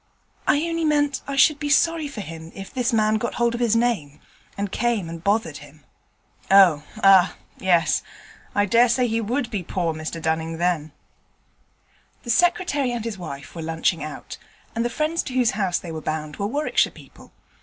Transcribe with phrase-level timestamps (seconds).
[0.47, 3.61] 'I only meant I should be sorry for him if this man got hold of
[3.61, 4.19] his name,
[4.57, 5.83] and came and bothered him.'
[6.49, 7.35] 'Oh, ah!
[7.59, 8.01] yes.
[8.55, 10.91] I dare say he would be poor Mr Dunning then.'
[12.23, 14.39] The Secretary and his wife were lunching out,
[14.75, 17.31] and the friends to whose house they were bound were Warwickshire people.